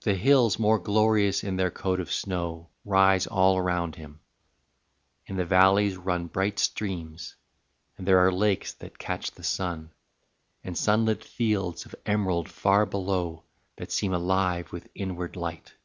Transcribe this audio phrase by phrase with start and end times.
[0.00, 0.04] IX.
[0.04, 4.20] The hills more glorious in their coat of snow Rise all around him,
[5.24, 7.34] in the valleys run Bright streams,
[7.96, 9.90] and there are lakes that catch the sun,
[10.62, 13.44] And sunlit fields of emerald far below
[13.76, 15.76] That seem alive with inward light.